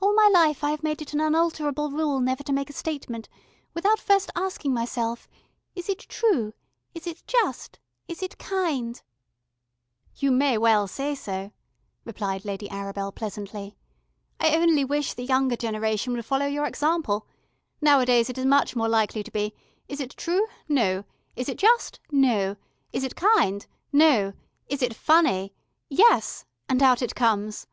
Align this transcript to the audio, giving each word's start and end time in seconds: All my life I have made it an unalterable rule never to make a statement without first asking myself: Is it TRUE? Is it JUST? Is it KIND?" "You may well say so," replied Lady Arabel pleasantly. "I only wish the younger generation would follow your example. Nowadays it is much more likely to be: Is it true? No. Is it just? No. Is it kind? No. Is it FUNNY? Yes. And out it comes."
All 0.00 0.12
my 0.16 0.26
life 0.26 0.64
I 0.64 0.72
have 0.72 0.82
made 0.82 1.00
it 1.02 1.12
an 1.12 1.20
unalterable 1.20 1.92
rule 1.92 2.18
never 2.18 2.42
to 2.42 2.52
make 2.52 2.68
a 2.68 2.72
statement 2.72 3.28
without 3.74 4.00
first 4.00 4.28
asking 4.34 4.74
myself: 4.74 5.28
Is 5.76 5.88
it 5.88 6.00
TRUE? 6.08 6.52
Is 6.94 7.06
it 7.06 7.22
JUST? 7.28 7.78
Is 8.08 8.24
it 8.24 8.38
KIND?" 8.38 9.02
"You 10.16 10.32
may 10.32 10.58
well 10.58 10.88
say 10.88 11.14
so," 11.14 11.52
replied 12.04 12.44
Lady 12.44 12.66
Arabel 12.72 13.12
pleasantly. 13.14 13.76
"I 14.40 14.56
only 14.56 14.84
wish 14.84 15.14
the 15.14 15.22
younger 15.22 15.54
generation 15.54 16.12
would 16.14 16.24
follow 16.26 16.46
your 16.46 16.66
example. 16.66 17.28
Nowadays 17.80 18.28
it 18.28 18.38
is 18.38 18.44
much 18.46 18.74
more 18.74 18.88
likely 18.88 19.22
to 19.22 19.30
be: 19.30 19.54
Is 19.86 20.00
it 20.00 20.16
true? 20.16 20.48
No. 20.68 21.04
Is 21.36 21.48
it 21.48 21.58
just? 21.58 22.00
No. 22.10 22.56
Is 22.92 23.04
it 23.04 23.14
kind? 23.14 23.64
No. 23.92 24.32
Is 24.66 24.82
it 24.82 24.92
FUNNY? 24.92 25.52
Yes. 25.88 26.46
And 26.68 26.82
out 26.82 27.00
it 27.00 27.14
comes." 27.14 27.68